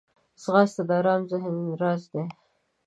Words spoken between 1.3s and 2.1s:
ذهن راز